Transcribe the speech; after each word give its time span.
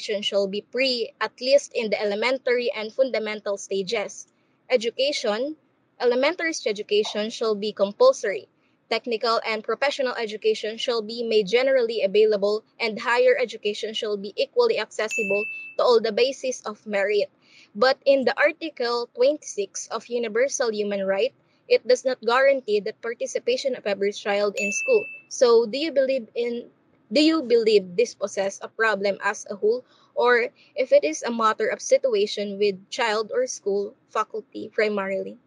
education 0.00 0.22
shall 0.22 0.46
be 0.48 0.62
pre, 0.62 1.12
at 1.20 1.40
least 1.40 1.72
in 1.74 1.90
the 1.90 2.00
elementary 2.00 2.70
and 2.72 2.92
fundamental 2.92 3.56
stages. 3.58 4.26
Education, 4.70 5.56
elementary 6.00 6.52
education 6.66 7.30
shall 7.30 7.54
be 7.54 7.72
compulsory. 7.72 8.48
Technical 8.90 9.40
and 9.46 9.62
professional 9.64 10.14
education 10.14 10.76
shall 10.78 11.02
be 11.02 11.22
made 11.22 11.46
generally 11.48 12.02
available, 12.02 12.64
and 12.78 13.00
higher 13.00 13.36
education 13.38 13.92
shall 13.94 14.16
be 14.16 14.32
equally 14.36 14.78
accessible 14.78 15.44
to 15.76 15.84
all 15.84 16.00
the 16.00 16.12
basis 16.12 16.62
of 16.66 16.86
merit. 16.86 17.30
But 17.74 17.98
in 18.06 18.24
the 18.24 18.36
Article 18.38 19.08
26 19.14 19.88
of 19.88 20.06
Universal 20.08 20.72
Human 20.72 21.06
Right, 21.06 21.34
it 21.68 21.86
does 21.86 22.04
not 22.04 22.20
guarantee 22.22 22.80
the 22.80 22.94
participation 22.94 23.76
of 23.76 23.86
every 23.86 24.12
child 24.12 24.54
in 24.56 24.72
school. 24.72 25.04
So, 25.28 25.66
do 25.66 25.78
you 25.78 25.92
believe 25.92 26.28
in 26.34 26.70
do 27.12 27.20
you 27.22 27.42
believe 27.42 27.96
this 27.96 28.14
poses 28.14 28.58
a 28.62 28.68
problem 28.68 29.18
as 29.22 29.46
a 29.50 29.56
whole 29.56 29.84
or 30.14 30.50
if 30.74 30.92
it 30.92 31.04
is 31.04 31.22
a 31.22 31.30
matter 31.32 31.68
of 31.68 31.80
situation 31.80 32.58
with 32.58 32.76
child 32.90 33.30
or 33.32 33.46
school 33.46 33.94
faculty 34.08 34.68
primarily? 34.68 35.38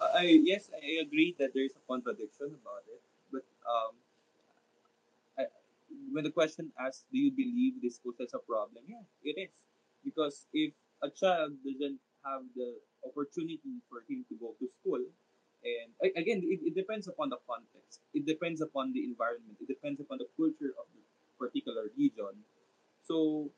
I 0.00 0.40
yes, 0.44 0.70
I 0.74 1.00
agree 1.02 1.34
that 1.38 1.52
there 1.54 1.64
is 1.64 1.76
a 1.76 1.80
contradiction 1.86 2.48
about 2.60 2.84
it, 2.88 3.02
but 3.32 3.44
um, 3.66 3.94
I, 5.38 5.46
when 6.12 6.24
the 6.24 6.30
question 6.32 6.72
asks, 6.78 7.04
"Do 7.12 7.18
you 7.18 7.30
believe 7.32 7.80
this 7.82 7.98
poses 7.98 8.34
a 8.34 8.40
problem?" 8.40 8.84
Yeah, 8.86 9.04
it 9.22 9.36
is 9.38 9.50
because 10.04 10.46
if 10.52 10.72
a 11.02 11.10
child 11.10 11.54
doesn't 11.64 12.00
have 12.24 12.42
the 12.54 12.80
opportunity 13.04 13.80
for 13.88 14.02
him 14.08 14.24
to 14.28 14.34
go 14.36 14.54
to 14.58 14.66
school, 14.80 15.02
and 15.64 15.88
again, 16.16 16.40
it, 16.44 16.60
it 16.64 16.74
depends 16.74 17.08
upon 17.08 17.30
the 17.30 17.38
context. 17.48 18.00
It 18.14 18.26
depends 18.26 18.60
upon 18.60 18.92
the 18.92 19.04
environment. 19.04 19.58
It 19.60 19.68
depends 19.68 20.00
upon 20.00 20.18
the 20.18 20.28
culture 20.36 20.74
of 20.78 20.86
particular 21.40 21.88
region. 21.96 22.36
So, 23.08 23.50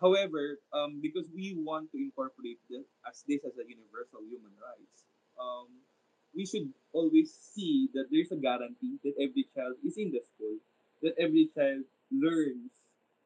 however, 0.00 0.58
um, 0.72 1.00
because 1.02 1.26
we 1.34 1.56
want 1.58 1.90
to 1.92 1.98
incorporate 1.98 2.58
this 2.70 2.86
as 3.08 3.24
this 3.28 3.42
as 3.44 3.58
a 3.58 3.66
universal 3.66 4.22
human 4.30 4.54
rights, 4.62 5.04
um, 5.38 5.68
we 6.34 6.46
should 6.46 6.70
always 6.92 7.34
see 7.34 7.90
that 7.94 8.06
there's 8.10 8.30
a 8.32 8.36
guarantee 8.36 8.98
that 9.04 9.14
every 9.20 9.46
child 9.54 9.74
is 9.84 9.98
in 9.98 10.12
the 10.12 10.22
school, 10.34 10.56
that 11.02 11.14
every 11.18 11.50
child 11.56 11.82
learns 12.12 12.70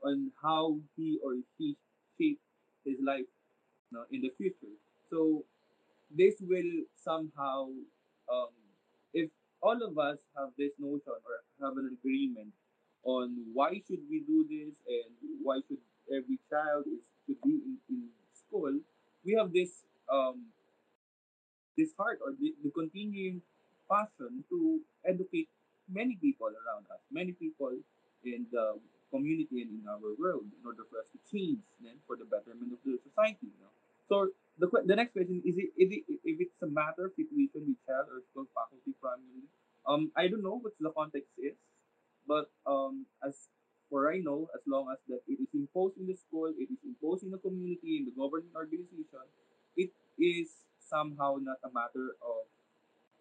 on 0.05 0.33
how 0.43 0.79
he 0.97 1.19
or 1.23 1.37
she 1.59 1.77
shape 2.19 2.41
his 2.85 2.97
life 3.05 3.29
you 3.91 3.99
know, 3.99 4.05
in 4.11 4.23
the 4.23 4.33
future. 4.37 4.75
So 5.11 5.45
this 6.11 6.35
will 6.41 6.85
somehow, 6.97 7.69
um, 8.33 8.55
if 9.13 9.31
all 9.63 9.81
of 9.83 9.99
us 9.99 10.19
have 10.37 10.51
this 10.59 10.73
notion 10.79 11.09
or 11.09 11.37
have 11.67 11.77
an 11.77 11.97
agreement 12.01 12.53
on 13.05 13.37
why 13.53 13.71
should 13.87 14.01
we 14.09 14.25
do 14.27 14.45
this 14.49 14.75
and 14.89 15.13
why 15.43 15.61
should 15.69 15.79
every 16.11 16.39
child 16.51 16.85
is 16.87 17.01
should 17.27 17.41
be 17.43 17.61
in, 17.65 17.77
in 17.89 18.09
school, 18.33 18.73
we 19.25 19.33
have 19.35 19.53
this 19.53 19.85
um, 20.13 20.47
this 21.77 21.91
heart 21.99 22.21
or 22.25 22.33
the, 22.39 22.55
the 22.63 22.71
continuing 22.71 23.41
passion 23.91 24.45
to 24.49 24.81
educate 25.05 25.49
many 25.89 26.17
people 26.21 26.49
around 26.49 26.85
us, 26.93 27.01
many 27.11 27.33
people 27.33 27.73
in 28.25 28.47
the 28.53 28.79
community 29.11 29.63
and 29.63 29.71
in 29.71 29.85
our 29.89 30.13
world 30.19 30.45
in 30.49 30.63
order 30.65 30.83
for 30.91 30.99
us 30.99 31.09
to 31.13 31.19
change 31.31 31.61
then 31.81 31.97
for 32.07 32.17
the 32.17 32.25
betterment 32.25 32.73
of 32.73 32.81
the 32.85 32.99
society. 33.05 33.49
You 33.49 33.61
know? 33.61 33.73
So 34.09 34.33
the, 34.59 34.69
the 34.87 34.97
next 34.97 35.13
question 35.13 35.43
is 35.45 35.57
it, 35.57 35.71
is 35.77 35.91
it 35.93 36.03
if 36.25 36.37
it's 36.41 36.63
a 36.63 36.67
matter 36.67 37.07
of 37.07 37.13
situation 37.17 37.65
with 37.67 37.79
child 37.87 38.07
or 38.11 38.23
school 38.31 38.47
faculty 38.55 38.95
primarily 39.03 39.51
um 39.87 40.13
i 40.17 40.29
don't 40.31 40.43
know 40.43 40.63
what 40.63 40.73
the 40.79 40.93
context 40.95 41.31
is 41.39 41.59
but 42.27 42.51
um 42.67 43.07
as 43.27 43.49
for 43.91 44.11
i 44.13 44.19
know 44.19 44.49
as 44.55 44.63
long 44.67 44.89
as 44.93 44.99
that 45.09 45.21
it 45.29 45.39
is 45.41 45.51
imposed 45.55 45.97
in 45.99 46.07
the 46.07 46.17
school 46.17 46.49
it 46.59 46.69
is 46.71 46.81
imposed 46.85 47.23
in 47.25 47.31
the 47.31 47.39
community 47.39 47.99
in 47.99 48.05
the 48.05 48.15
governing 48.17 48.51
organization 48.57 49.25
it 49.77 49.91
is 50.19 50.65
somehow 50.79 51.37
not 51.41 51.59
a 51.65 51.71
matter 51.73 52.17
of 52.23 52.47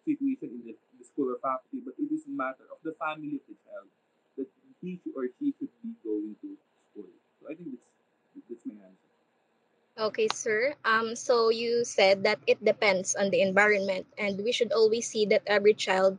situation 0.04 0.50
in 0.52 0.62
the, 0.64 0.74
the 0.98 1.04
school 1.04 1.32
or 1.32 1.38
faculty 1.40 1.80
but 1.84 1.94
it 1.98 2.10
is 2.12 2.24
a 2.26 2.34
matter 2.34 2.66
of 2.72 2.78
the 2.84 2.94
family 3.00 3.36
of 3.40 3.44
the 3.48 3.56
child 3.64 3.88
that 4.36 4.48
he 4.80 5.00
or 5.16 5.28
she 5.38 5.54
should 5.58 5.72
be 5.82 5.92
going 6.04 6.36
to 6.40 6.56
school 6.90 7.08
so 7.40 7.48
i 7.50 7.54
think 7.54 7.72
that's 7.72 8.46
that's 8.48 8.66
my 8.66 8.76
answer 8.84 9.10
Okay, 9.98 10.28
sir. 10.32 10.74
Um, 10.84 11.14
so 11.14 11.50
you 11.50 11.84
said 11.84 12.24
that 12.24 12.40
it 12.46 12.64
depends 12.64 13.14
on 13.14 13.30
the 13.30 13.42
environment, 13.42 14.06
and 14.18 14.42
we 14.42 14.50
should 14.52 14.72
always 14.72 15.06
see 15.08 15.24
that 15.26 15.42
every 15.46 15.74
child 15.74 16.18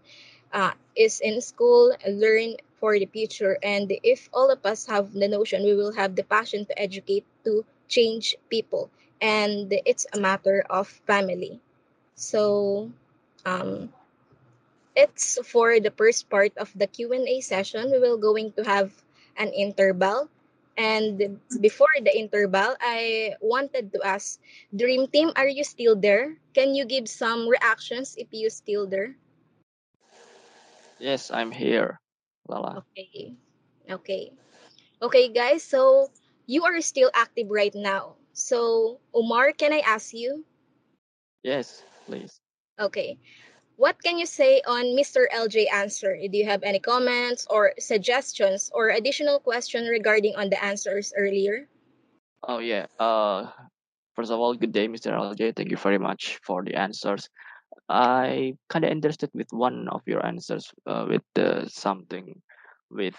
uh, 0.56 0.72
is 0.96 1.20
in 1.20 1.42
school, 1.42 1.94
learn 2.08 2.56
for 2.80 2.98
the 2.98 3.06
future, 3.06 3.60
and 3.62 3.92
if 4.04 4.30
all 4.34 4.50
of 4.50 4.66
us 4.66 4.88
have 4.88 5.12
the 5.14 5.28
notion, 5.28 5.64
we 5.64 5.76
will 5.76 5.92
have 5.94 6.16
the 6.16 6.24
passion 6.24 6.66
to 6.66 6.80
educate, 6.80 7.26
to 7.44 7.66
change 7.90 8.36
people, 8.50 8.90
and 9.22 9.74
it's 9.86 10.08
a 10.14 10.20
matter 10.20 10.66
of 10.70 10.88
family. 11.06 11.60
So, 12.16 12.92
um, 13.46 13.92
it's 14.96 15.38
for 15.46 15.80
the 15.80 15.92
first 15.92 16.30
part 16.30 16.56
of 16.58 16.72
the 16.76 16.88
Q&A 16.88 17.42
session. 17.42 17.92
We 17.92 18.00
will 18.00 18.18
going 18.18 18.54
to 18.54 18.64
have 18.64 18.92
an 19.38 19.52
interval. 19.52 20.30
And 20.78 21.40
before 21.60 21.96
the 22.04 22.16
interval, 22.16 22.76
I 22.82 23.36
wanted 23.42 23.92
to 23.94 24.00
ask, 24.04 24.40
Dream 24.76 25.08
Team, 25.08 25.32
are 25.36 25.48
you 25.48 25.64
still 25.64 25.96
there? 25.96 26.36
Can 26.54 26.76
you 26.76 26.86
give 26.86 27.08
some 27.08 27.48
reactions 27.48 28.16
if 28.18 28.28
you 28.32 28.50
still 28.50 28.88
there? 28.88 29.16
Yes, 31.00 31.32
I'm 31.32 31.52
here, 31.52 32.00
Lala. 32.48 32.84
Okay. 32.98 33.36
Okay. 33.90 34.32
Okay, 35.02 35.30
guys. 35.30 35.64
So 35.64 36.10
you 36.48 36.64
are 36.64 36.80
still 36.82 37.12
active 37.14 37.48
right 37.50 37.74
now. 37.76 38.16
So, 38.34 39.00
Omar, 39.14 39.52
can 39.54 39.74
I 39.74 39.80
ask 39.80 40.14
you? 40.14 40.44
Yes, 41.44 41.84
please. 42.06 42.40
Okay. 42.80 43.18
What 43.78 44.02
can 44.02 44.18
you 44.18 44.26
say 44.26 44.62
on 44.68 44.96
Mr. 44.96 45.28
LJ 45.36 45.68
answer? 45.72 46.16
Do 46.16 46.38
you 46.38 46.46
have 46.46 46.64
any 46.64 46.80
comments 46.80 47.46
or 47.50 47.74
suggestions 47.78 48.72
or 48.74 48.90
additional 48.90 49.40
question 49.40 49.88
regarding 49.88 50.36
on 50.36 50.50
the 50.50 50.64
answers 50.64 51.14
earlier? 51.18 51.68
Oh 52.48 52.60
yeah. 52.60 52.88
Uh, 53.00 53.52
first 54.16 54.32
of 54.32 54.40
all, 54.40 54.56
good 54.56 54.72
day, 54.72 54.88
Mr. 54.88 55.12
LJ. 55.12 55.56
Thank 55.56 55.72
you 55.72 55.78
very 55.78 56.00
much 56.00 56.40
for 56.44 56.64
the 56.64 56.76
answers. 56.76 57.28
I 57.90 58.56
kind 58.70 58.86
of 58.86 58.92
interested 58.92 59.30
with 59.34 59.48
one 59.52 59.88
of 59.90 60.02
your 60.06 60.26
answers, 60.26 60.72
uh, 60.86 61.06
with 61.10 61.24
the 61.36 61.68
something 61.70 62.42
with 62.90 63.16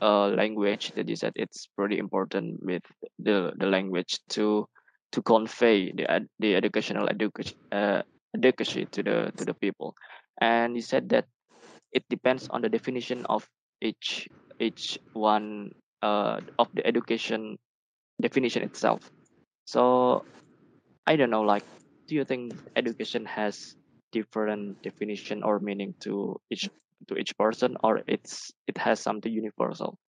uh 0.00 0.28
language 0.28 0.92
that 0.96 1.08
you 1.08 1.16
said 1.16 1.32
it's 1.36 1.66
pretty 1.76 1.98
important 1.98 2.62
with 2.62 2.82
the 3.18 3.52
the 3.58 3.66
language 3.66 4.18
to 4.28 4.66
to 5.12 5.22
convey 5.22 5.92
the 5.92 6.06
the 6.38 6.54
educational 6.54 7.08
education 7.08 7.56
uh, 7.72 8.02
education 8.36 8.86
to 8.92 9.02
the 9.02 9.32
to 9.36 9.44
the 9.44 9.54
people, 9.54 9.94
and 10.40 10.76
you 10.76 10.82
said 10.82 11.08
that 11.08 11.26
it 11.92 12.04
depends 12.08 12.48
on 12.50 12.62
the 12.62 12.68
definition 12.68 13.24
of 13.26 13.48
each 13.80 14.28
each 14.60 14.98
one 15.14 15.70
uh 16.02 16.40
of 16.58 16.68
the 16.74 16.86
education 16.86 17.58
definition 18.20 18.62
itself. 18.62 19.10
So 19.66 20.24
I 21.06 21.16
don't 21.16 21.30
know, 21.30 21.42
like, 21.42 21.64
do 22.08 22.16
you 22.16 22.24
think 22.24 22.56
education 22.76 23.26
has 23.26 23.76
different 24.12 24.80
definition 24.82 25.44
or 25.44 25.60
meaning 25.60 25.94
to 26.00 26.40
each 26.50 26.68
to 27.08 27.16
each 27.16 27.36
person, 27.38 27.76
or 27.84 28.02
it's 28.08 28.50
it 28.66 28.78
has 28.78 28.98
something 29.00 29.30
universal? 29.32 29.98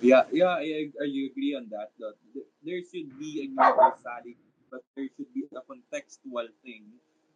Yeah, 0.00 0.24
yeah, 0.32 0.54
I, 0.60 0.90
I 1.00 1.08
agree 1.08 1.54
on 1.56 1.68
that. 1.70 1.90
That 1.98 2.14
there 2.62 2.80
should 2.84 3.18
be 3.18 3.40
a 3.42 3.44
universality, 3.48 4.36
but 4.70 4.82
there 4.96 5.08
should 5.16 5.32
be 5.34 5.44
a 5.50 5.62
contextual 5.64 6.46
thing 6.62 6.84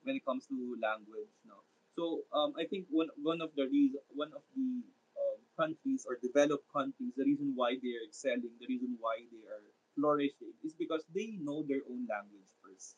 when 0.04 0.16
it 0.16 0.24
comes 0.24 0.46
to 0.46 0.56
language. 0.80 1.32
No, 1.46 1.64
so 1.96 2.22
um, 2.32 2.54
I 2.58 2.64
think 2.66 2.86
one 2.90 3.08
one 3.22 3.40
of 3.40 3.50
the 3.56 3.66
reason, 3.66 4.00
one 4.14 4.32
of 4.36 4.42
the 4.54 4.84
um, 5.18 5.38
countries 5.58 6.06
or 6.06 6.18
developed 6.22 6.66
countries, 6.72 7.12
the 7.16 7.24
reason 7.24 7.52
why 7.56 7.74
they 7.82 7.96
are 7.98 8.04
excelling, 8.06 8.52
the 8.60 8.68
reason 8.68 8.96
why 9.00 9.24
they 9.32 9.42
are 9.48 9.64
flourishing, 9.98 10.54
is 10.64 10.74
because 10.78 11.02
they 11.14 11.34
know 11.42 11.64
their 11.66 11.82
own 11.90 12.06
language 12.06 12.46
first. 12.62 12.96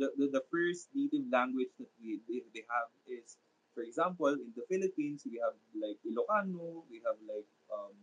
The 0.00 0.10
the, 0.16 0.26
the 0.32 0.44
first 0.50 0.88
native 0.94 1.28
language 1.30 1.72
that 1.78 1.90
we 2.00 2.20
they, 2.28 2.40
they 2.54 2.64
have 2.72 2.88
is, 3.06 3.36
for 3.74 3.82
example, 3.84 4.32
in 4.32 4.52
the 4.56 4.64
Philippines, 4.72 5.24
we 5.28 5.40
have 5.44 5.54
like 5.76 6.00
Ilocano, 6.08 6.84
we 6.90 7.02
have 7.04 7.20
like 7.28 7.48
um, 7.74 7.94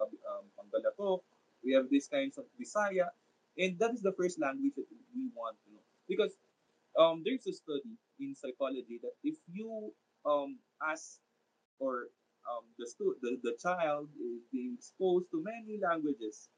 um, 0.00 1.20
we 1.64 1.72
have 1.74 1.88
these 1.90 2.08
kinds 2.08 2.38
of 2.38 2.44
Bisaya, 2.60 3.08
and 3.58 3.78
that 3.78 3.92
is 3.94 4.02
the 4.02 4.12
first 4.12 4.40
language 4.40 4.74
that 4.76 4.86
we 5.14 5.28
want 5.34 5.56
to 5.66 5.72
know. 5.74 5.84
Because 6.08 6.36
um, 6.98 7.22
there's 7.24 7.46
a 7.46 7.52
study 7.52 7.96
in 8.20 8.34
psychology 8.34 9.00
that 9.02 9.12
if 9.24 9.36
you 9.52 9.92
um, 10.26 10.58
ask 10.82 11.18
or 11.78 12.08
um, 12.50 12.64
the, 12.78 12.86
stu- 12.88 13.16
the 13.22 13.38
the 13.42 13.56
child 13.62 14.08
is 14.20 14.42
being 14.52 14.76
exposed 14.78 15.26
to 15.32 15.42
many 15.44 15.78
languages, 15.82 16.48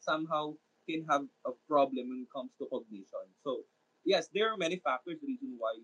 somehow 0.00 0.54
can 0.88 1.04
have 1.10 1.24
a 1.46 1.52
problem 1.68 2.08
when 2.08 2.26
it 2.26 2.30
comes 2.32 2.50
to 2.58 2.66
cognition. 2.70 3.26
So 3.42 3.64
yes, 4.04 4.28
there 4.32 4.50
are 4.50 4.56
many 4.56 4.76
factors 4.84 5.18
the 5.20 5.26
reason 5.26 5.56
why 5.58 5.76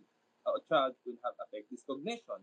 a 0.46 0.60
child 0.68 0.94
could 1.04 1.16
have 1.24 1.34
affected 1.46 1.78
cognition. 1.86 2.40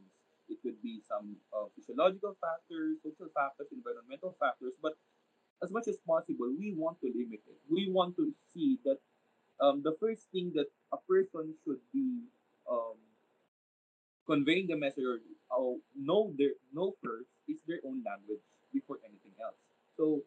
It 0.50 0.59
could 0.63 0.81
be 0.81 1.01
some 1.07 1.36
uh, 1.51 1.68
physiological 1.75 2.38
factors, 2.39 2.98
social 3.04 3.27
factors, 3.36 3.68
environmental 3.71 4.36
factors, 4.39 4.71
but 4.81 4.94
as 5.63 5.71
much 5.71 5.88
as 5.88 5.98
possible, 6.07 6.54
we 6.57 6.74
want 6.77 7.00
to 7.01 7.07
limit 7.07 7.42
it. 7.48 7.57
We 7.69 7.89
want 7.92 8.15
to 8.18 8.31
see 8.54 8.80
that 8.86 8.98
um, 9.59 9.81
the 9.83 9.98
first 10.00 10.30
thing 10.31 10.51
that 10.56 10.68
a 10.94 10.98
person 11.09 11.54
should 11.65 11.81
be 11.92 12.21
um, 12.69 12.95
conveying 14.25 14.68
the 14.68 14.77
message 14.77 15.04
or 15.50 15.77
know 15.95 16.31
their 16.38 16.51
know 16.74 16.94
first 17.04 17.30
is 17.48 17.57
their 17.68 17.80
own 17.86 18.04
language 18.06 18.44
before 18.74 18.98
anything 19.04 19.33
else. 19.42 19.57
So, 19.98 20.21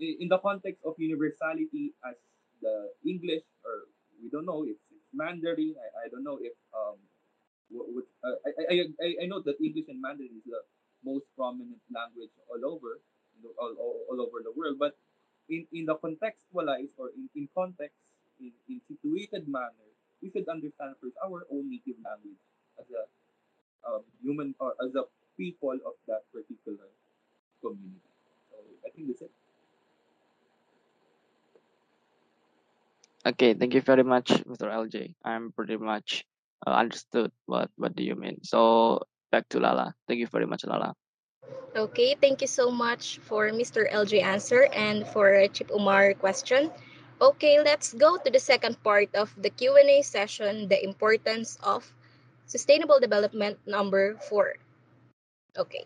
in 0.00 0.28
the 0.28 0.38
context 0.38 0.80
of 0.84 0.94
universality 0.98 1.92
as 2.08 2.16
the 2.62 2.90
English 3.06 3.44
or 3.64 3.88
we 4.22 4.28
don't 4.28 4.46
know 4.46 4.64
if 4.64 4.76
it's 4.92 5.08
Mandarin. 5.12 5.74
I, 5.76 6.06
I 6.06 6.08
don't 6.08 6.24
know 6.24 6.38
if 6.40 6.52
um 6.74 6.96
what, 7.70 7.86
what 7.92 8.06
uh, 8.24 8.36
I, 8.46 8.50
I 8.72 8.76
I 9.00 9.08
I 9.22 9.26
know 9.26 9.40
that 9.44 9.60
English 9.60 9.88
and 9.88 10.00
Mandarin 10.00 10.34
is 10.36 10.44
the 10.46 10.60
most 11.04 11.24
prominent 11.36 11.80
language 11.92 12.32
all 12.48 12.62
over 12.64 13.00
all, 13.58 13.72
all, 13.78 13.96
all 14.10 14.20
over 14.20 14.40
the 14.44 14.52
world. 14.52 14.76
But 14.78 14.96
in 15.48 15.66
in 15.72 15.86
the 15.86 15.96
contextualized 15.96 16.94
or 16.96 17.10
in, 17.16 17.28
in 17.36 17.48
context 17.54 17.96
in, 18.40 18.52
in 18.68 18.80
situated 18.88 19.48
manner, 19.48 19.88
we 20.22 20.30
should 20.30 20.48
understand 20.48 20.96
first 21.00 21.16
our 21.24 21.44
own 21.52 21.68
native 21.70 22.00
language 22.04 22.40
as 22.80 22.86
a 22.92 23.04
um, 23.88 24.02
human 24.22 24.54
or 24.60 24.74
as 24.84 24.94
a 24.94 25.04
people 25.36 25.76
of 25.86 25.94
that 26.06 26.22
particular 26.32 26.88
community. 27.62 28.12
So 28.50 28.56
I 28.86 28.90
think 28.92 29.08
that's 29.08 29.22
it. 29.22 29.32
Okay, 33.26 33.52
thank 33.54 33.74
you 33.74 33.80
very 33.80 34.04
much, 34.04 34.32
Mr. 34.48 34.72
LJ. 34.72 35.14
I'm 35.24 35.52
pretty 35.52 35.76
much 35.76 36.24
uh, 36.66 36.72
understood 36.72 37.30
what 37.44 37.68
what 37.76 37.94
do 37.94 38.02
you 38.02 38.16
mean. 38.16 38.40
So 38.42 39.04
back 39.30 39.48
to 39.52 39.60
Lala. 39.60 39.92
Thank 40.08 40.20
you 40.20 40.26
very 40.26 40.46
much, 40.46 40.64
Lala. 40.64 40.96
Okay, 41.76 42.16
thank 42.20 42.40
you 42.40 42.48
so 42.48 42.70
much 42.70 43.20
for 43.22 43.50
Mr. 43.50 43.84
LJ 43.86 44.22
answer 44.22 44.68
and 44.72 45.06
for 45.06 45.46
Chip 45.52 45.70
Umar 45.70 46.14
question. 46.14 46.72
Okay, 47.20 47.60
let's 47.60 47.92
go 47.92 48.16
to 48.16 48.30
the 48.30 48.40
second 48.40 48.80
part 48.82 49.12
of 49.14 49.28
the 49.36 49.50
Q&A 49.52 50.00
session, 50.00 50.68
the 50.68 50.80
importance 50.82 51.60
of 51.62 51.84
sustainable 52.46 52.98
development 52.98 53.60
number 53.66 54.16
4. 54.28 54.56
Okay. 55.58 55.84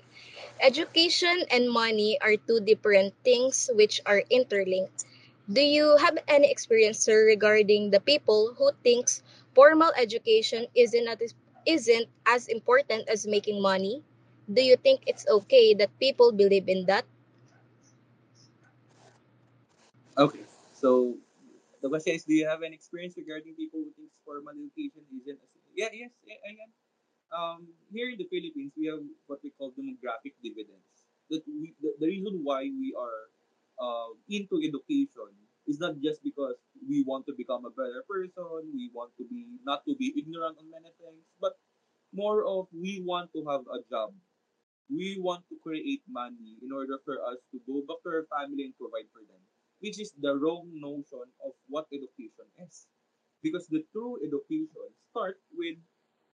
Education 0.63 1.43
and 1.51 1.69
money 1.69 2.17
are 2.23 2.37
two 2.37 2.61
different 2.61 3.13
things 3.25 3.69
which 3.75 4.01
are 4.07 4.23
interlinked. 4.31 5.05
Do 5.51 5.61
you 5.63 5.97
have 5.97 6.19
any 6.29 6.51
experience 6.51 6.99
sir, 6.99 7.25
regarding 7.25 7.91
the 7.91 8.01
people 8.01 8.55
who 8.59 8.73
thinks 8.83 9.23
formal 9.55 9.91
education 9.97 10.67
isn't 10.75 11.09
as, 11.09 11.35
isn't 11.67 12.09
as 12.27 12.49
important 12.49 13.09
as 13.09 13.27
making 13.27 13.61
money? 13.63 14.03
Do 14.53 14.63
you 14.63 14.77
think 14.77 15.03
it's 15.07 15.27
okay 15.29 15.73
that 15.75 15.99
people 15.99 16.33
believe 16.33 16.69
in 16.69 16.85
that? 16.87 17.07
Okay, 20.17 20.45
so 20.73 21.17
the 21.83 21.89
question 21.89 22.15
is, 22.15 22.25
do 22.25 22.35
you 22.35 22.47
have 22.47 22.63
any 22.63 22.75
experience 22.75 23.15
regarding 23.17 23.55
people 23.55 23.81
who 23.83 23.91
think 23.97 24.11
formal 24.25 24.55
education 24.55 25.03
isn't 25.11 25.39
as 25.43 25.51
yeah 25.75 25.91
yes 25.93 26.13
I 26.27 26.53
am. 26.65 26.71
Um, 27.35 27.61
here 27.91 28.11
in 28.11 28.19
the 28.19 28.29
Philippines, 28.31 28.73
we 28.79 28.87
have 28.87 29.03
what 29.27 29.41
we 29.43 29.51
call 29.59 29.73
demographic 29.75 30.39
dividends. 30.43 30.87
That 31.31 31.43
we 31.49 31.75
the, 31.83 31.95
the 31.99 32.07
reason 32.07 32.41
why 32.47 32.71
we 32.71 32.95
are 32.95 33.31
into 34.29 34.57
education 34.63 35.31
is 35.67 35.79
not 35.81 35.97
just 36.03 36.23
because 36.23 36.57
we 36.89 37.03
want 37.05 37.27
to 37.27 37.35
become 37.37 37.65
a 37.65 37.71
better 37.71 38.05
person, 38.09 38.71
we 38.75 38.91
want 38.93 39.13
to 39.19 39.25
be 39.29 39.47
not 39.65 39.85
to 39.87 39.95
be 39.97 40.13
ignorant 40.17 40.59
on 40.59 40.71
many 40.71 40.93
things, 41.01 41.25
but 41.41 41.55
more 42.13 42.45
of 42.47 42.69
we 42.73 43.03
want 43.05 43.33
to 43.33 43.45
have 43.49 43.63
a 43.73 43.81
job 43.91 44.13
we 44.91 45.19
want 45.21 45.45
to 45.49 45.57
create 45.63 46.03
money 46.09 46.57
in 46.63 46.73
order 46.73 46.99
for 47.05 47.17
us 47.31 47.39
to 47.53 47.61
go 47.67 47.81
back 47.89 48.01
to 48.05 48.11
our 48.11 48.27
family 48.33 48.65
and 48.65 48.77
provide 48.79 49.09
for 49.13 49.21
them, 49.29 49.41
which 49.81 50.01
is 50.01 50.13
the 50.21 50.35
wrong 50.37 50.69
notion 50.75 51.27
of 51.45 51.53
what 51.69 51.87
education 51.93 52.49
is. 52.65 52.87
Because 53.43 53.67
the 53.69 53.85
true 53.93 54.19
education 54.25 54.89
starts 55.11 55.41
with 55.57 55.77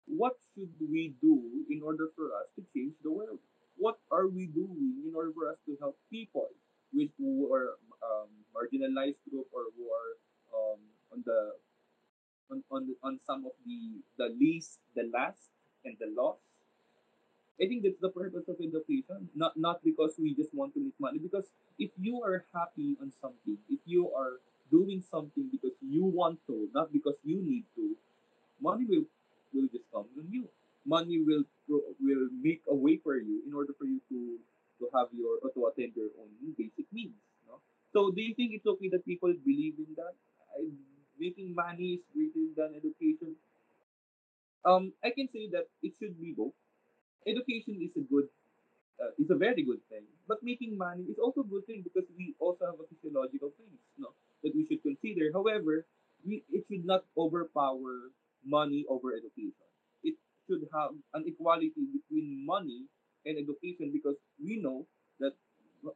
what 0.06 0.34
should 0.54 0.74
we 0.80 1.14
do 1.20 1.42
in 1.70 1.82
order 1.82 2.08
for 2.16 2.34
us 2.38 2.46
to 2.56 2.62
change 2.74 2.94
the 3.02 3.10
world? 3.10 3.38
What 3.76 3.98
are 4.10 4.28
we 4.28 4.46
doing 4.46 5.02
in 5.06 5.14
order 5.14 5.32
for 5.32 5.50
us 5.50 5.58
to 5.66 5.76
help 5.80 5.96
people 6.10 6.50
with 6.92 7.10
who 7.18 7.52
are 7.52 7.76
um, 8.02 8.30
marginalized 8.54 9.20
group 9.30 9.46
or 9.52 9.70
who 9.76 9.84
are 9.90 10.10
um, 10.54 10.80
on 11.12 11.22
the 11.26 11.52
on, 12.50 12.62
on 12.70 12.82
on 13.02 13.20
some 13.26 13.46
of 13.46 13.52
the 13.66 14.02
the 14.18 14.28
least, 14.38 14.78
the 14.94 15.04
last, 15.12 15.50
and 15.84 15.96
the 16.00 16.08
lost 16.14 16.42
I 17.62 17.66
think 17.68 17.82
that's 17.82 18.00
the 18.00 18.08
purpose 18.08 18.48
of 18.48 18.56
education. 18.58 19.28
Not 19.34 19.56
not 19.56 19.84
because 19.84 20.16
we 20.18 20.34
just 20.34 20.52
want 20.54 20.74
to 20.74 20.80
make 20.80 20.98
money. 20.98 21.18
Because 21.18 21.46
if 21.78 21.90
you 22.00 22.22
are 22.24 22.44
happy 22.54 22.96
on 23.00 23.12
something, 23.20 23.58
if 23.68 23.80
you 23.84 24.10
are 24.12 24.40
doing 24.70 25.02
something 25.02 25.48
because 25.52 25.76
you 25.82 26.04
want 26.04 26.38
to, 26.46 26.68
not 26.74 26.92
because 26.92 27.16
you 27.22 27.42
need 27.42 27.64
to, 27.76 27.94
money 28.60 28.86
will 28.86 29.06
will 29.54 29.68
just 29.68 29.86
come 29.92 30.06
from 30.14 30.26
you. 30.30 30.48
Money 30.86 31.20
will 31.20 31.44
will 32.00 32.28
make 32.40 32.62
a 32.68 32.74
way 32.74 32.96
for 32.98 33.16
you 33.16 33.42
in 33.46 33.54
order 33.54 33.74
for 33.78 33.84
you 33.84 34.00
to 34.10 34.38
to 34.80 34.88
have 34.96 35.08
your 35.12 35.38
or 35.44 35.50
to 35.52 35.66
attend 35.68 35.92
your 35.96 36.10
own 36.18 36.30
needs. 36.92 37.14
No? 37.46 37.60
So 37.92 38.10
do 38.10 38.20
you 38.22 38.34
think 38.34 38.52
it's 38.54 38.66
okay 38.66 38.88
that 38.90 39.04
people 39.04 39.32
believe 39.44 39.74
in 39.78 39.94
that? 39.96 40.14
Making 41.18 41.54
money 41.54 42.00
is 42.00 42.02
greater 42.14 42.48
than 42.56 42.74
education. 42.76 43.36
Um, 44.64 44.92
I 45.04 45.10
can 45.10 45.28
say 45.32 45.48
that 45.52 45.68
it 45.82 45.92
should 45.98 46.20
be 46.20 46.34
both 46.36 46.52
education 47.26 47.80
is 47.80 47.92
a 47.96 48.04
good 48.08 48.28
uh, 49.00 49.12
is 49.18 49.30
a 49.30 49.36
very 49.36 49.62
good 49.64 49.80
thing. 49.88 50.04
But 50.28 50.42
making 50.42 50.76
money 50.76 51.04
is 51.04 51.18
also 51.18 51.40
a 51.40 51.48
good 51.48 51.66
thing 51.66 51.82
because 51.82 52.08
we 52.16 52.34
also 52.38 52.66
have 52.66 52.76
a 52.80 52.86
physiological 52.88 53.50
things, 53.56 53.80
no, 53.98 54.10
that 54.42 54.54
we 54.54 54.66
should 54.66 54.82
consider. 54.82 55.30
However, 55.32 55.86
we 56.26 56.44
it 56.50 56.64
should 56.68 56.84
not 56.84 57.04
overpower 57.16 58.12
money 58.44 58.84
over 58.88 59.12
education. 59.14 59.68
It 60.04 60.16
should 60.48 60.68
have 60.74 60.92
an 61.14 61.24
equality 61.26 61.84
between 61.92 62.44
money 62.46 62.84
and 63.26 63.38
education 63.38 63.90
because 63.92 64.16
we 64.42 64.60
know 64.60 64.86
that 65.20 65.32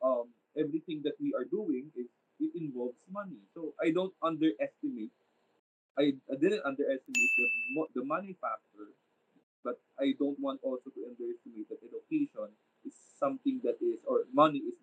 um, 0.02 0.28
everything 0.58 1.02
that 1.04 1.14
we 1.20 1.34
are 1.34 1.44
doing 1.44 1.90
is 1.96 2.06
it 2.40 2.52
involves 2.54 2.98
money. 3.10 3.38
So 3.54 3.74
I 3.80 3.90
don't 3.92 4.14
underestimate. 4.22 5.12
I, 5.98 6.14
I 6.30 6.36
didn't 6.40 6.64
underestimate 6.64 7.32
the 7.38 7.86
the 7.94 8.04
money 8.04 8.36
factor 8.40 8.86
but 9.64 9.80
I 9.98 10.14
don't 10.18 10.38
want 10.40 10.60
also 10.62 10.90
to 10.90 11.00
underestimate 11.10 11.68
that 11.70 11.80
education 11.82 12.54
is 12.84 12.94
something 13.18 13.60
that 13.64 13.78
is, 13.82 14.00
or 14.06 14.24
money 14.32 14.60
is 14.60 14.74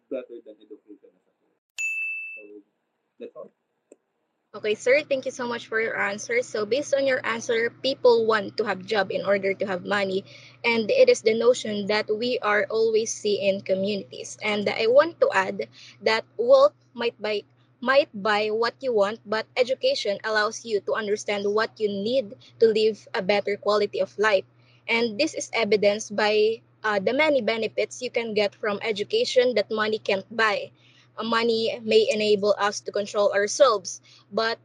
Okay, 4.61 4.75
sir, 4.75 5.01
thank 5.01 5.25
you 5.25 5.31
so 5.33 5.47
much 5.47 5.65
for 5.67 5.81
your 5.81 5.97
answer. 5.97 6.41
So, 6.45 6.65
based 6.65 6.93
on 6.93 7.05
your 7.09 7.19
answer, 7.25 7.73
people 7.81 8.25
want 8.29 8.57
to 8.57 8.63
have 8.63 8.85
job 8.85 9.09
in 9.11 9.25
order 9.25 9.53
to 9.57 9.65
have 9.65 9.83
money, 9.89 10.23
and 10.63 10.85
it 10.91 11.09
is 11.09 11.21
the 11.25 11.33
notion 11.33 11.87
that 11.89 12.05
we 12.05 12.37
are 12.45 12.67
always 12.69 13.09
see 13.11 13.41
in 13.41 13.61
communities. 13.65 14.37
And 14.45 14.69
I 14.69 14.85
want 14.85 15.19
to 15.21 15.29
add 15.33 15.65
that 16.05 16.25
wealth 16.37 16.77
might 16.93 17.17
buy 17.19 17.43
might 17.81 18.13
buy 18.13 18.53
what 18.53 18.77
you 18.79 18.93
want, 18.93 19.19
but 19.25 19.49
education 19.57 20.21
allows 20.23 20.63
you 20.63 20.79
to 20.85 20.93
understand 20.93 21.49
what 21.49 21.73
you 21.81 21.89
need 21.89 22.37
to 22.61 22.69
live 22.69 23.07
a 23.17 23.21
better 23.25 23.57
quality 23.57 23.97
of 23.99 24.13
life. 24.21 24.45
And 24.87 25.17
this 25.17 25.33
is 25.33 25.49
evidenced 25.57 26.13
by 26.15 26.61
uh, 26.85 26.99
the 27.01 27.13
many 27.17 27.41
benefits 27.41 28.01
you 28.01 28.11
can 28.13 28.33
get 28.37 28.53
from 28.53 28.77
education 28.85 29.55
that 29.57 29.71
money 29.73 29.97
can't 29.97 30.29
buy. 30.29 30.69
Money 31.23 31.79
may 31.83 32.07
enable 32.11 32.55
us 32.57 32.79
to 32.81 32.91
control 32.91 33.31
ourselves 33.33 34.01
but 34.31 34.57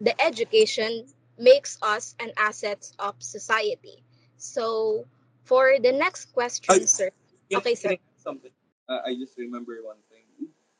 the 0.00 0.14
education 0.20 1.06
makes 1.38 1.78
us 1.82 2.14
an 2.20 2.32
asset 2.36 2.90
of 2.98 3.14
society. 3.22 4.02
So, 4.36 5.06
for 5.44 5.78
the 5.80 5.92
next 5.92 6.32
I, 6.68 6.78
question, 6.78 6.86
sir. 6.86 7.10
can, 7.50 7.58
Okay, 7.58 7.74
sir. 7.74 7.90
I 7.90 7.98
something? 8.16 8.50
Uh, 8.88 9.00
I 9.04 9.14
just 9.14 9.36
remember 9.38 9.80
one 9.82 10.00
thing. 10.10 10.24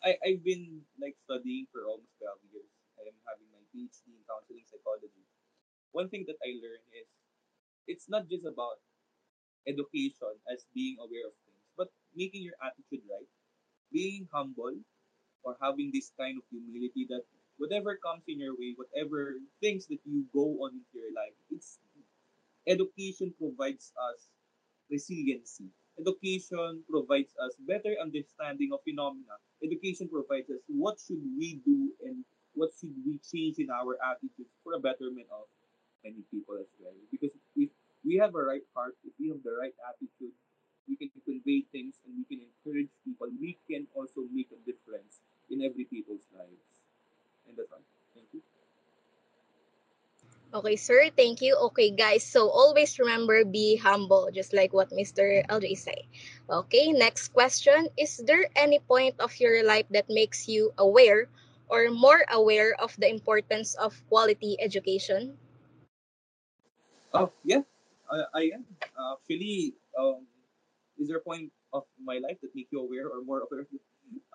I, 0.05 0.17
I've 0.25 0.45
been 0.45 0.83
like 1.01 1.17
studying 1.25 1.67
for 1.73 1.85
almost 1.87 2.15
12 2.21 2.39
years. 2.53 2.71
I 2.99 3.09
am 3.09 3.17
having 3.27 3.49
my 3.53 3.63
PhD 3.75 4.15
in 4.15 4.23
counseling 4.29 4.65
psychology. 4.67 5.25
One 5.93 6.09
thing 6.09 6.25
that 6.29 6.39
I 6.45 6.55
learned 6.61 6.87
is 6.95 7.09
it's 7.89 8.09
not 8.09 8.29
just 8.29 8.45
about 8.47 8.81
education 9.67 10.35
as 10.51 10.65
being 10.75 10.97
aware 11.01 11.27
of 11.29 11.35
things, 11.47 11.65
but 11.77 11.89
making 12.15 12.43
your 12.43 12.57
attitude 12.63 13.05
right, 13.11 13.29
being 13.93 14.29
humble, 14.33 14.75
or 15.43 15.57
having 15.63 15.91
this 15.93 16.13
kind 16.19 16.37
of 16.39 16.45
humility 16.51 17.07
that 17.09 17.23
whatever 17.59 17.99
comes 18.05 18.23
in 18.29 18.41
your 18.41 18.55
way, 18.55 18.75
whatever 18.77 19.35
things 19.61 19.87
that 19.87 19.99
you 20.05 20.25
go 20.33 20.47
on 20.65 20.73
in 20.75 20.85
your 20.93 21.11
life, 21.15 21.35
it's 21.51 21.79
education 22.67 23.33
provides 23.39 23.93
us 24.11 24.29
resiliency. 24.91 25.67
Education 25.99 26.83
provides 26.89 27.35
us 27.43 27.55
better 27.67 27.97
understanding 28.01 28.71
of 28.73 28.81
phenomena. 28.85 29.35
Education 29.65 30.09
provides 30.09 30.49
us 30.51 30.63
what 30.69 30.99
should 31.01 31.23
we 31.37 31.61
do 31.65 31.91
and 32.05 32.25
what 32.55 32.71
should 32.79 32.95
we 33.05 33.19
change 33.25 33.59
in 33.59 33.71
our 33.71 33.99
attitudes 34.07 34.55
for 34.63 34.75
a 34.75 34.81
betterment 34.81 35.27
of 35.33 35.47
many 36.05 36.23
people 36.31 36.55
as 36.61 36.71
well. 36.79 36.95
Because 37.11 37.31
if 37.57 37.71
we 38.05 38.17
have 38.17 38.35
a 38.35 38.43
right 38.43 38.63
heart, 38.75 38.95
if 39.05 39.13
we 39.19 39.29
have 39.29 39.43
the 39.43 39.55
right 39.59 39.75
attitude, 39.91 40.35
we 40.89 40.97
can 40.97 41.11
convey 41.25 41.65
things 41.73 42.01
and 42.07 42.15
we 42.17 42.25
can 42.27 42.45
encourage 42.45 42.91
people. 43.05 43.29
We 43.41 43.59
can 43.71 43.87
also 43.95 44.25
make 44.33 44.51
a 44.53 44.61
difference 44.67 45.21
in 45.51 45.63
every 45.63 45.85
people's 45.85 46.27
lives. 46.35 46.65
And 47.49 47.57
that's 47.57 47.73
all. 47.73 47.85
Thank 48.15 48.29
you. 48.33 48.43
Okay, 50.55 50.77
sir. 50.77 51.11
Thank 51.17 51.41
you. 51.43 51.57
Okay, 51.71 51.91
guys. 51.91 52.25
So 52.25 52.49
always 52.51 52.99
remember 52.99 53.45
be 53.45 53.77
humble, 53.77 54.31
just 54.33 54.53
like 54.55 54.73
what 54.73 54.91
Mr. 54.93 55.43
LJ 55.49 55.75
say. 55.75 56.09
Okay, 56.49 56.93
next 56.93 57.29
question. 57.37 57.89
Is 57.97 58.19
there 58.25 58.49
any 58.57 58.79
point 58.81 59.17
of 59.21 59.37
your 59.41 59.63
life 59.65 59.87
that 59.91 60.09
makes 60.09 60.49
you 60.49 60.73
aware 60.79 61.29
or 61.69 61.91
more 61.91 62.25
aware 62.31 62.75
of 62.81 62.97
the 62.97 63.09
importance 63.11 63.75
of 63.77 64.01
quality 64.09 64.57
education? 64.61 65.37
Oh, 67.15 67.33
yeah. 67.45 67.63
I, 68.11 68.17
I 68.35 68.43
am. 68.55 68.65
Uh, 68.97 69.15
actually, 69.21 69.75
um, 69.99 70.27
is 70.99 71.09
there 71.09 71.19
a 71.19 71.27
point 71.27 71.51
of 71.73 71.85
my 72.03 72.19
life 72.19 72.39
that 72.43 72.51
make 72.55 72.69
you 72.71 72.81
aware 72.81 73.09
or 73.09 73.23
more 73.25 73.43
aware? 73.47 73.67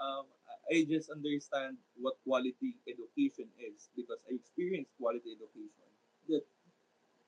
um, 0.02 0.26
I 0.72 0.86
just 0.90 1.10
understand 1.12 1.78
what 2.00 2.16
quality 2.26 2.78
education 2.88 3.48
is 3.60 3.90
because 3.96 4.18
I 4.30 4.36
experienced 4.36 4.92
quality 5.00 5.36
education. 5.36 5.88
That 6.30 6.44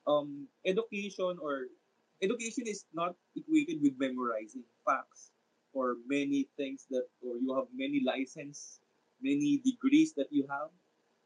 um, 0.06 0.48
education 0.64 1.36
or 1.40 1.68
education 2.22 2.64
is 2.66 2.84
not 2.94 3.14
equated 3.36 3.82
with 3.82 3.94
memorizing 3.98 4.64
facts 4.86 5.30
or 5.72 5.96
many 6.08 6.48
things 6.56 6.86
that 6.90 7.04
or 7.22 7.36
you 7.36 7.54
have 7.54 7.68
many 7.74 8.02
license, 8.04 8.80
many 9.22 9.60
degrees 9.64 10.14
that 10.16 10.28
you 10.30 10.46
have, 10.48 10.70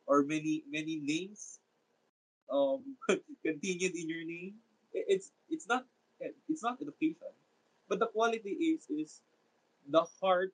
or 0.07 0.25
many 0.25 0.65
many 0.71 0.99
names 1.03 1.61
um, 2.53 2.97
continued 3.47 3.95
in 3.95 4.09
your 4.09 4.25
name. 4.27 4.55
It's 4.93 5.31
it's 5.49 5.69
not 5.69 5.87
it's 6.49 6.63
not 6.63 6.79
education, 6.83 7.31
but 7.91 8.01
the 8.01 8.09
quality 8.09 8.55
is 8.73 8.87
is 8.91 9.23
the 9.89 10.05
heart 10.23 10.53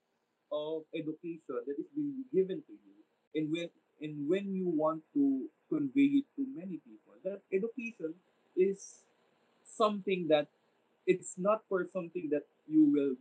of 0.52 0.84
education 0.94 1.60
that 1.66 1.76
is 1.78 1.88
being 1.94 2.24
given 2.32 2.62
to 2.66 2.74
you, 2.74 2.96
and 3.36 3.52
when 3.52 3.68
and 4.00 4.28
when 4.28 4.54
you 4.54 4.68
want 4.68 5.02
to 5.14 5.48
convey 5.70 6.22
it 6.22 6.26
to 6.36 6.46
many 6.54 6.78
people, 6.86 7.14
that 7.24 7.40
education 7.52 8.14
is 8.56 9.04
something 9.64 10.26
that 10.28 10.48
it's 11.06 11.34
not 11.38 11.62
for 11.68 11.86
something 11.92 12.28
that 12.30 12.44
you 12.68 12.84
will 12.90 13.14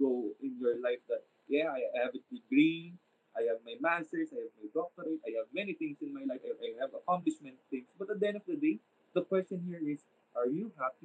go 0.00 0.30
in 0.42 0.56
your 0.60 0.80
life 0.80 1.00
that 1.08 1.22
yeah 1.48 1.70
I 1.70 1.80
have 2.02 2.14
a 2.14 2.22
degree, 2.32 2.94
I 3.36 3.42
have 3.48 3.60
my 3.64 3.76
masters, 3.80 4.28
I 4.32 4.44
have 4.44 4.54
my 4.60 4.68
doctorate, 4.74 5.20
I 5.26 5.32
have 5.40 5.48
many 5.54 5.74
things 5.74 5.98
in 6.02 6.12
my 6.12 6.24
life, 6.28 6.40
I, 6.44 6.52
I 6.60 6.70
have 6.80 6.92
accomplishment 6.94 7.56
things. 7.70 7.86
But 7.98 8.10
at 8.10 8.20
the 8.20 8.28
end 8.28 8.36
of 8.36 8.46
the 8.46 8.56
day, 8.56 8.78
the 9.14 9.22
question 9.22 9.62
here 9.66 9.80
is, 9.80 10.00
are 10.36 10.46
you 10.48 10.72
happy? 10.78 10.99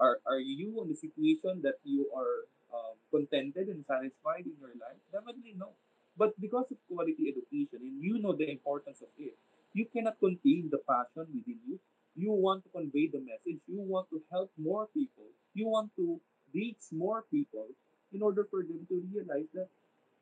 Are 0.00 0.18
are 0.26 0.40
you 0.40 0.82
in 0.82 0.88
the 0.88 0.96
situation 0.96 1.62
that 1.62 1.78
you 1.84 2.10
are 2.14 2.46
um, 2.74 2.94
contented 3.10 3.68
and 3.68 3.84
satisfied 3.86 4.44
in 4.46 4.54
your 4.60 4.74
life? 4.80 5.00
Definitely 5.12 5.54
no. 5.56 5.70
But 6.16 6.38
because 6.40 6.66
of 6.70 6.78
quality 6.90 7.28
education 7.28 7.80
and 7.82 8.02
you 8.02 8.18
know 8.20 8.32
the 8.32 8.50
importance 8.50 9.02
of 9.02 9.08
it, 9.18 9.34
you 9.72 9.86
cannot 9.92 10.18
contain 10.20 10.68
the 10.70 10.78
passion 10.88 11.26
within 11.34 11.58
you. 11.66 11.78
You 12.16 12.32
want 12.32 12.64
to 12.64 12.70
convey 12.70 13.08
the 13.08 13.18
message. 13.20 13.60
You 13.66 13.80
want 13.82 14.08
to 14.10 14.22
help 14.30 14.50
more 14.56 14.86
people. 14.94 15.26
You 15.54 15.66
want 15.66 15.90
to 15.96 16.20
reach 16.54 16.92
more 16.92 17.24
people 17.30 17.66
in 18.12 18.22
order 18.22 18.46
for 18.50 18.62
them 18.62 18.86
to 18.88 19.02
realize 19.12 19.46
that 19.54 19.68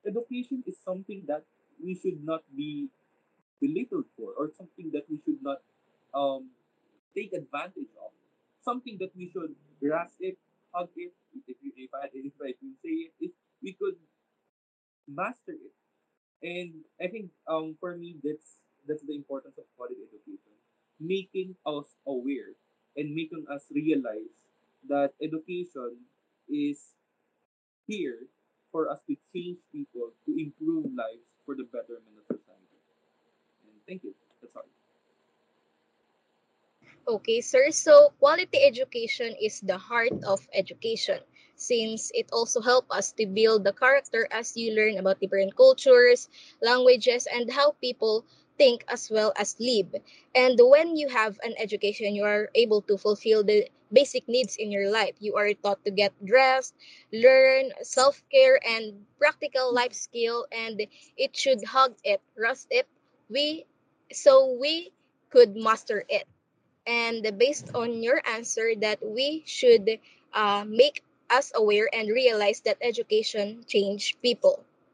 education 0.07 0.64
is 0.67 0.76
something 0.85 1.23
that 1.29 1.45
we 1.83 1.95
should 1.95 2.25
not 2.25 2.43
be 2.57 2.88
belittled 3.61 4.07
for 4.17 4.33
or 4.38 4.50
something 4.57 4.91
that 4.93 5.05
we 5.11 5.19
should 5.25 5.43
not 5.43 5.59
um, 6.14 6.49
take 7.14 7.33
advantage 7.33 7.93
of. 8.00 8.11
Something 8.64 8.97
that 9.00 9.11
we 9.16 9.31
should 9.33 9.54
grasp 9.83 10.16
it, 10.21 10.38
hug 10.73 10.88
it, 10.97 11.12
if, 11.49 11.57
you, 11.62 11.73
if, 11.76 11.90
I, 11.95 12.07
if 12.14 12.33
I 12.40 12.52
can 12.59 12.75
say 12.83 13.11
it, 13.11 13.12
if 13.21 13.33
we 13.62 13.73
could 13.75 13.97
master 15.09 15.52
it. 15.52 15.75
And 16.42 16.83
I 17.00 17.07
think 17.09 17.31
um, 17.49 17.76
for 17.78 17.97
me, 17.97 18.16
that's 18.23 18.59
that's 18.87 19.02
the 19.07 19.14
importance 19.14 19.54
of 19.59 19.64
quality 19.76 20.02
education, 20.02 20.54
making 20.99 21.54
us 21.66 21.87
aware 22.07 22.59
and 22.97 23.14
making 23.14 23.47
us 23.49 23.62
realize 23.71 24.35
that 24.88 25.14
education 25.23 26.02
is 26.50 26.78
here 27.87 28.26
for 28.73 28.90
us 28.90 28.99
to 29.07 29.14
change 29.33 29.59
people, 29.71 30.11
to 30.26 30.33
improve 30.35 30.87
lives 30.97 31.31
for 31.47 31.54
the 31.54 31.64
betterment 31.71 32.19
of 32.19 32.26
society. 32.26 32.78
And 33.69 33.78
thank 33.87 34.02
you. 34.02 34.14
That's 34.40 34.57
all. 34.57 34.81
Okay, 37.06 37.40
sir. 37.40 37.71
So, 37.71 38.12
quality 38.18 38.62
education 38.62 39.35
is 39.40 39.61
the 39.61 39.78
heart 39.78 40.14
of 40.26 40.49
education 40.54 41.21
since 41.56 42.11
it 42.14 42.28
also 42.32 42.61
helps 42.61 42.90
us 42.94 43.12
to 43.12 43.26
build 43.26 43.64
the 43.64 43.73
character 43.73 44.26
as 44.30 44.56
you 44.56 44.73
learn 44.75 44.97
about 44.99 45.21
different 45.21 45.56
cultures, 45.56 46.28
languages, 46.62 47.26
and 47.26 47.50
how 47.52 47.73
people 47.80 48.25
think 48.59 48.85
as 48.88 49.11
well 49.11 49.32
as 49.37 49.56
live. 49.61 49.94
And 50.35 50.59
when 50.61 50.97
you 50.97 51.09
have 51.09 51.38
an 51.42 51.54
education, 51.59 52.14
you 52.14 52.25
are 52.25 52.50
able 52.54 52.82
to 52.88 52.97
fulfill 52.99 53.42
the 53.44 53.68
basic 53.92 54.28
needs 54.28 54.56
in 54.56 54.71
your 54.71 54.90
life. 54.90 55.16
You 55.21 55.35
are 55.37 55.52
taught 55.54 55.85
to 55.85 55.90
get 55.90 56.12
dressed, 56.25 56.75
learn 57.12 57.73
self 57.82 58.23
care, 58.30 58.59
and 58.64 59.06
practical 59.18 59.73
life 59.75 59.92
skill, 59.94 60.47
and 60.52 60.87
it 61.16 61.37
should 61.37 61.64
hug 61.75 61.97
it, 62.04 62.21
rust 62.37 62.68
it. 62.71 62.87
We 63.28 63.66
so 64.12 64.47
we 64.59 64.92
could 65.30 65.56
master 65.56 66.04
it 66.09 66.26
and 66.86 67.22
based 67.38 67.70
on 67.74 68.02
your 68.02 68.20
answer 68.26 68.72
that 68.80 68.98
we 69.04 69.42
should 69.46 69.98
uh, 70.34 70.64
make 70.66 71.02
us 71.30 71.52
aware 71.54 71.88
and 71.92 72.08
realize 72.08 72.60
that 72.60 72.78
education 72.80 73.64
change 73.66 74.16
people 74.22 74.64